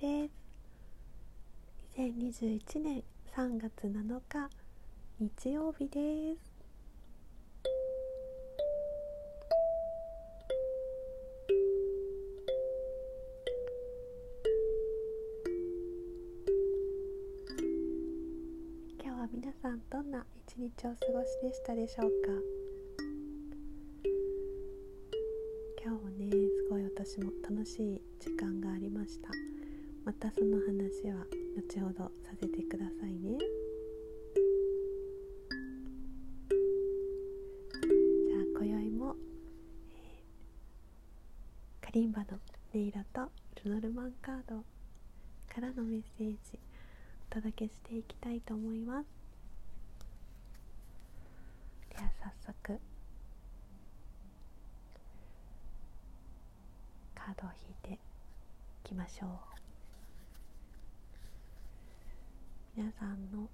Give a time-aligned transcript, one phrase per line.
[0.00, 0.32] です。
[1.98, 3.04] 2021年
[3.36, 4.48] 3月7日
[5.18, 6.40] 日曜日です。
[18.98, 22.28] 今日は皆さんどんな一日を過ごしでしたでしょうか？
[25.84, 29.28] 今日ね、すごい私も楽しい時間がありました。
[30.04, 31.24] またその話は
[31.56, 33.38] 後ほどさせてくださいね。
[37.78, 39.14] じゃあ今宵も、
[39.90, 42.38] えー、カリンバの
[42.74, 43.30] 音色と
[43.64, 44.64] ルノルマンカード
[45.52, 46.58] からのメッセージ
[47.30, 49.06] お届けしていきたいと思います。
[51.90, 52.80] では早速
[57.14, 57.98] カードを引いてい
[58.82, 59.69] きましょう。
[62.80, 63.46] 皆さんの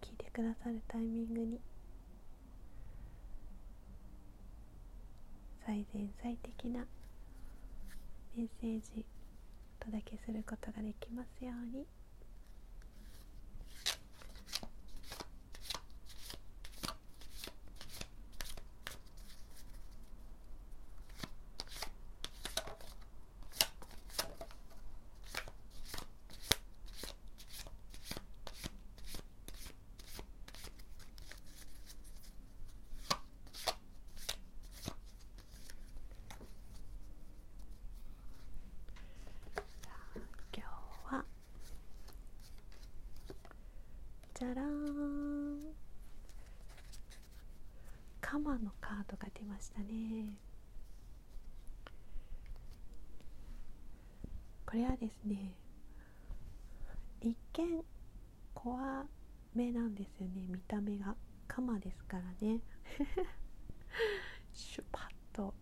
[0.00, 1.60] 聞いてくださるタイミングに
[5.66, 6.86] 最善最適な
[8.34, 9.04] メッセージ
[9.82, 11.84] お届けすることができますように。
[44.36, 45.60] じゃらーん
[48.20, 50.36] カマのカードが出ましたね。
[54.66, 55.54] これはですね
[57.20, 57.82] 一見
[58.52, 59.06] 怖
[59.54, 60.46] めなんですよね。
[60.48, 61.16] 見た目が。
[61.46, 62.60] カマですからね。
[64.52, 65.54] シュパッと。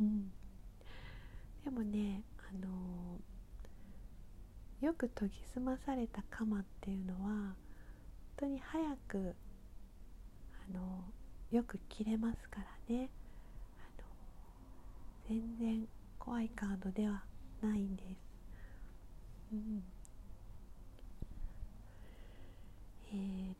[0.00, 0.32] うん。
[1.64, 7.56] でもねあのー、よく研ぎ澄まされたカマっていうのは本
[8.36, 9.36] 当に早く
[10.70, 11.12] あの
[11.50, 13.08] よく切れますからね。
[13.78, 14.06] あの
[15.28, 15.88] 全然
[16.18, 17.24] 怖いカードでは
[17.62, 18.06] ないんです、
[19.52, 19.82] うん、
[23.12, 23.54] え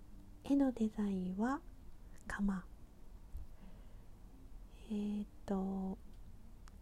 [0.44, 1.60] ー、絵のデザインは
[2.26, 2.64] 鎌。
[4.92, 5.98] えー、と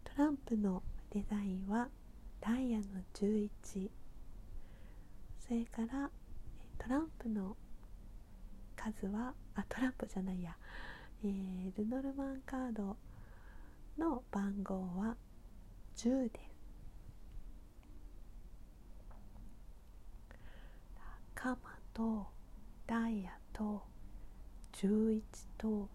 [0.03, 0.81] トランプの
[1.11, 1.89] デザインは
[2.41, 3.89] ダイヤの11
[5.39, 6.09] それから
[6.77, 7.55] トランプの
[8.75, 10.55] 数はあトランプじゃないや、
[11.21, 12.95] えー、ルノルマンカード
[13.97, 15.17] の番号は
[15.97, 16.49] 10です。
[21.35, 21.57] カマ
[21.93, 22.27] と
[22.87, 23.81] ダイヤと
[24.73, 25.21] 11
[25.57, 25.89] と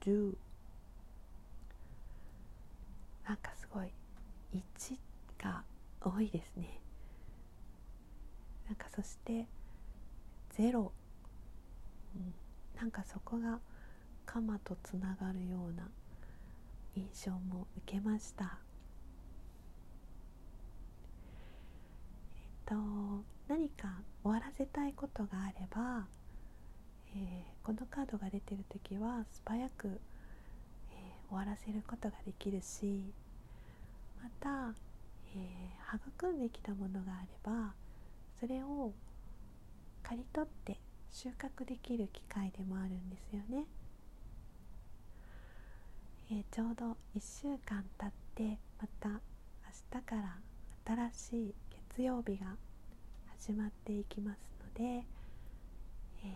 [0.00, 0.34] 10
[3.26, 3.88] なんかすごい
[4.54, 4.98] 1
[5.42, 5.62] が
[6.00, 6.80] 多いですね。
[8.66, 9.46] なんかそして
[10.56, 10.92] 0
[12.16, 12.34] うん、
[12.76, 13.60] なんかそこが
[14.32, 15.88] 鎌とつながるような
[16.94, 18.58] 印象も受けました。
[22.36, 22.74] えっと
[23.48, 23.88] 何か
[24.22, 26.06] 終わらせたいことがあれば、
[27.16, 33.12] えー、このカードが出てる時は素早く、えー、終わらせることができるし
[34.22, 34.72] また、
[35.34, 37.72] えー、育んできたものがあれば
[38.38, 38.92] それを
[40.04, 40.78] 刈り取って
[41.10, 43.64] 収穫できる機会でもあるんですよね、
[46.32, 49.18] えー、ちょうど1週間経ってまた明
[50.00, 50.36] 日から
[51.10, 51.54] 新しい
[51.90, 52.54] 月曜日が
[53.36, 55.04] 始まっていきますので、
[56.22, 56.26] え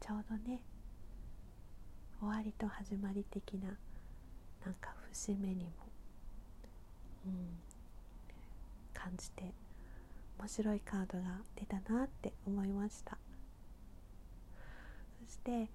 [0.00, 0.62] ー、ちょうどね
[2.18, 3.76] 終わりと始まり的な
[4.64, 5.70] なんか節目にも、
[7.26, 7.32] うん、
[8.94, 9.52] 感じて
[10.38, 11.24] 面白いカードが
[11.56, 13.18] 出たなって思いました。
[15.26, 15.68] そして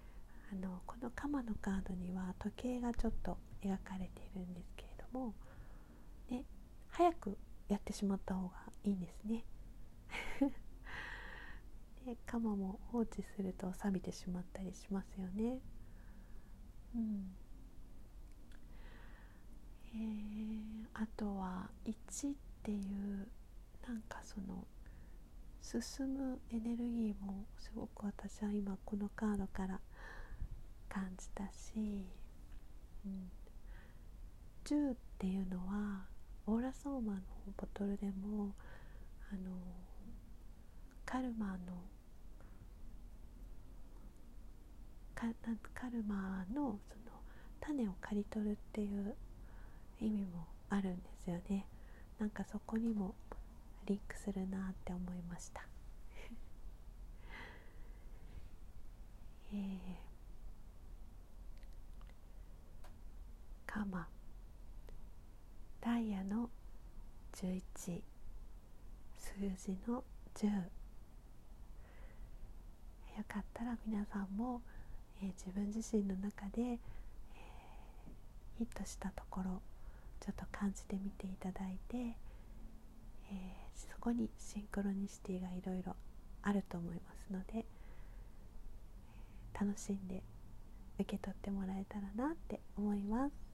[0.51, 5.33] あのこの鎌のカードには時計がちょっと描かれているんですけれども、
[6.29, 6.43] ね、
[6.89, 7.37] 早く
[7.67, 9.43] やってしまった方がいいんですね。
[12.05, 15.59] で鎌も放置すると錆びてしまったりしますよね。
[16.95, 17.35] うん
[19.93, 23.27] えー、あとは1っていう
[23.85, 24.65] なんかその
[25.61, 29.81] 進むエネルギーもすごく私は今このカードから
[30.87, 32.05] 感じたし、
[33.05, 33.29] うん、
[34.67, 36.03] 10っていうのは
[36.45, 37.21] オーラソーマの
[37.55, 38.53] ボトルでも
[39.31, 39.39] あの
[41.05, 41.57] カルマの
[45.15, 45.27] カ
[45.73, 47.11] カルマのその
[47.61, 49.15] 種を刈り取るっていう
[50.01, 51.65] 意味もあるんですよね。
[52.19, 53.15] なんかそこにも
[53.85, 55.61] リンクするなって思いました。
[59.53, 59.79] えー、
[63.65, 64.09] カマ。
[65.87, 66.49] ダイヤの
[67.33, 68.01] 11数
[69.57, 70.03] 字の
[70.35, 70.61] 10よ
[73.25, 74.61] かったら皆さんも、
[75.23, 76.77] えー、自分自身の中で、えー、
[78.57, 79.61] ヒットしたところ
[80.19, 83.37] ちょっと感じてみていただいて、えー、
[83.73, 85.95] そこにシンクロニシティがいろいろ
[86.41, 87.65] あると思いますので、
[89.57, 90.21] 楽しんで
[90.99, 93.46] 受け取ってもらえたらなって思います。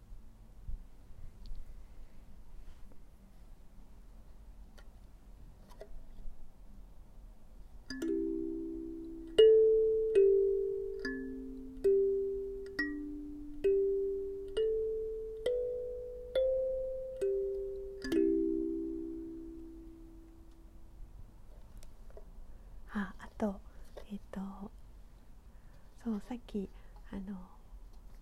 [26.53, 26.69] き
[27.11, 27.35] あの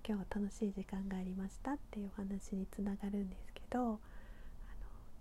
[0.08, 4.00] 今日楽しい時間がありましたっていうお話につながるんですけどあの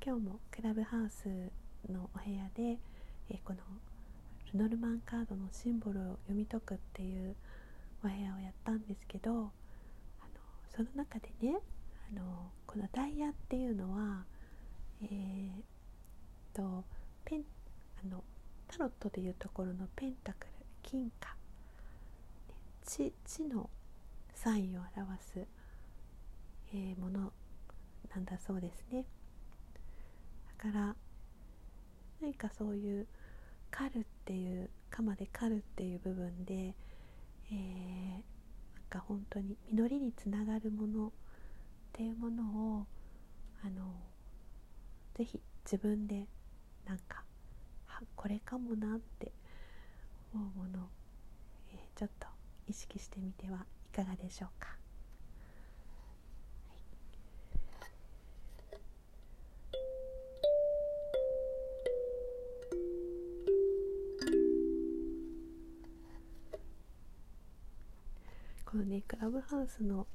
[0.04, 1.26] 今日もクラブハウス
[1.92, 2.78] のお部屋で、
[3.30, 3.58] えこの
[4.52, 7.34] ルノルマンカードのシンボルを読み解くっていう
[8.04, 9.50] お部屋をやったんですけどあの
[10.74, 11.58] その中でね
[12.12, 14.24] あのこのダイヤっていうのは
[15.02, 16.84] えー、と
[17.24, 17.42] ペン
[18.04, 18.22] あの
[18.68, 20.52] タロットでいうところのペンタクル
[20.82, 21.34] 金貨
[22.90, 23.70] 地地の
[24.34, 25.46] サインを表す、
[26.74, 27.32] えー、もの
[28.12, 29.04] なんだそうですね。
[30.58, 30.96] だから
[32.20, 33.06] 何かそういう
[33.70, 36.74] 狩るっていう鎌で狩るっていう部分で、
[37.52, 38.22] えー、なん
[38.88, 41.10] か本当に実りにつながるものっ
[41.92, 42.42] ていうもの
[42.78, 42.86] を
[43.64, 43.84] あの
[45.14, 46.26] ぜひ自分で
[46.88, 47.22] なんか
[48.16, 49.30] これかもなって
[50.34, 50.88] 思うもの、
[51.72, 52.26] えー、ちょっと
[52.70, 54.76] 意識してみてはいかがでしょうか。
[68.64, 70.06] このねクラブハウスの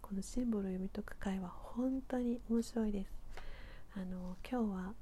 [0.00, 3.12] このシンボルを読み解く会は本当に面白いです。
[3.94, 4.94] あの今日は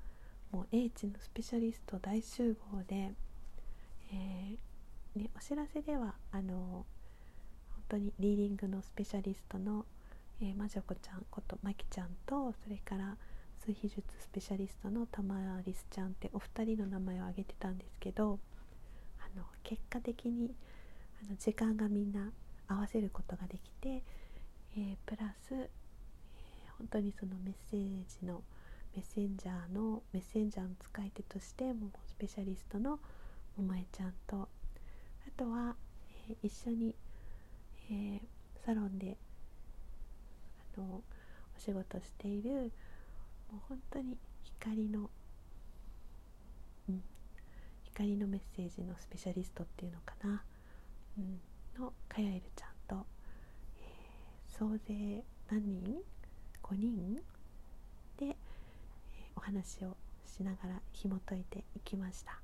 [0.50, 3.12] もう英知のスペシャリスト大集合で、
[4.12, 4.58] えー、
[5.19, 6.87] ね、お知らせではあの本
[7.88, 9.85] 当にリーディングのスペシャリストの、
[10.41, 13.17] えー、まじょこちゃんことまきちゃんとそれから
[13.65, 15.37] 数秘術スペシャリストのたま
[15.67, 18.38] りすちゃんってお二人の名前を挙げてたんですけど
[19.19, 20.55] あの結果的に
[21.26, 22.31] あの時間がみんな
[22.69, 25.69] 合わせることができて、えー、プラス、えー、
[26.79, 28.43] 本当にそのメッセージの
[28.94, 33.00] メッセンジャーのメッセンジャーの使い手としてもうスペシャリストの
[33.56, 34.49] もえちゃんと
[35.26, 35.75] あとは、
[36.29, 36.94] えー、一緒に、
[37.91, 38.20] えー、
[38.65, 39.17] サロンで
[40.77, 41.03] あのお
[41.60, 42.51] 仕事している
[43.51, 45.10] もう本当に光の、
[46.89, 47.03] うん、
[47.84, 50.43] 光のメッセージのスペシャリストっていうのかな、
[51.19, 51.41] うん、
[51.82, 53.06] のかやえるちゃんと、
[53.79, 55.96] えー、総勢何人
[56.63, 57.17] ?5 人
[58.19, 58.34] で、えー、
[59.37, 59.96] お話を
[60.27, 62.39] しながら紐解いていきました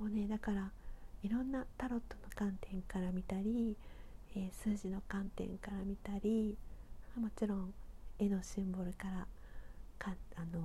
[0.00, 0.70] もうねだから
[1.22, 3.76] いろんなタロットの観点から見たり、
[4.34, 6.58] えー、数字の観点から見たり
[7.16, 7.74] もちろん
[8.18, 9.26] 絵のシンボルから
[9.98, 10.60] かあの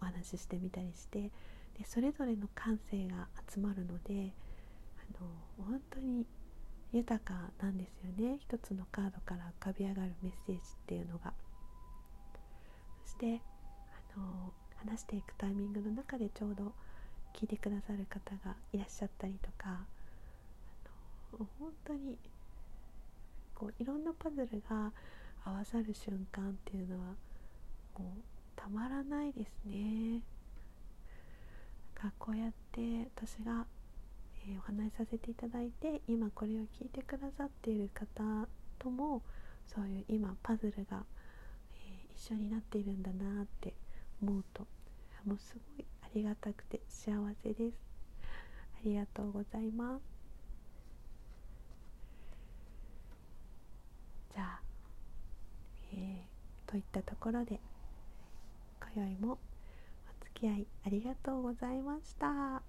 [0.00, 1.30] お話ししてみたりして
[1.78, 4.32] でそれぞれの感性が集まるので
[4.98, 5.28] あの
[5.64, 6.26] 本当に
[6.92, 11.32] 豊かなんですよね一つのカードから浮かび上がるメッセージっていうのが。
[13.04, 13.42] そして
[14.14, 16.72] あの話していくタイミングの中でちょうど
[17.34, 19.86] 聞いてくださる方がいらっしゃったりとか
[21.32, 22.18] あの本当に
[23.54, 24.92] こういろんなパズルが
[25.44, 27.14] 合わさる瞬間っていうのは
[27.98, 28.22] もう
[28.56, 30.22] たまらないですね。
[32.02, 33.66] がこうやって私が、
[34.46, 39.22] えー、お話しさせていただいて今これを聞いてくださっている方とも
[39.66, 41.04] そういう今パズルが、
[41.74, 43.74] えー、一緒になっているんだなって
[44.22, 44.66] 思うと
[45.26, 45.84] もうすごい
[46.14, 47.12] りがたくて幸
[47.42, 47.76] せです。
[48.74, 50.02] ありがとうございます。
[54.34, 54.60] じゃあ、
[55.92, 57.60] えー、といったところで
[58.94, 62.26] 今宵もお付き合いありがとうございました。
[62.28, 62.62] ま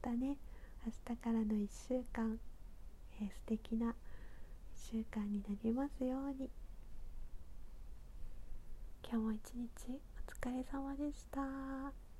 [0.00, 0.36] たね
[0.84, 2.38] 明日からの1週間、
[3.20, 3.92] えー、素敵な1
[4.98, 6.50] 週間になりますように。
[9.08, 12.11] 今日も一日お疲れ様でした。